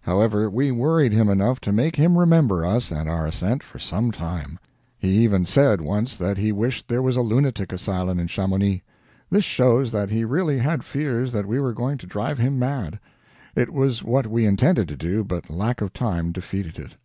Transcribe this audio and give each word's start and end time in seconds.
However, 0.00 0.48
we 0.48 0.70
worried 0.70 1.12
him 1.12 1.28
enough 1.28 1.60
to 1.60 1.70
make 1.70 1.96
him 1.96 2.16
remember 2.16 2.64
us 2.64 2.90
and 2.90 3.06
our 3.06 3.26
ascent 3.26 3.62
for 3.62 3.78
some 3.78 4.12
time. 4.12 4.58
He 4.98 5.10
even 5.18 5.44
said, 5.44 5.82
once, 5.82 6.16
that 6.16 6.38
he 6.38 6.52
wished 6.52 6.88
there 6.88 7.02
was 7.02 7.18
a 7.18 7.20
lunatic 7.20 7.70
asylum 7.70 8.18
in 8.18 8.26
Chamonix. 8.28 8.82
This 9.28 9.44
shows 9.44 9.92
that 9.92 10.08
he 10.08 10.24
really 10.24 10.56
had 10.56 10.84
fears 10.84 11.32
that 11.32 11.44
we 11.44 11.60
were 11.60 11.74
going 11.74 11.98
to 11.98 12.06
drive 12.06 12.38
him 12.38 12.58
mad. 12.58 12.98
It 13.54 13.74
was 13.74 14.02
what 14.02 14.26
we 14.26 14.46
intended 14.46 14.88
to 14.88 14.96
do, 14.96 15.22
but 15.22 15.50
lack 15.50 15.82
of 15.82 15.92
time 15.92 16.32
defeated 16.32 16.78
it. 16.78 16.96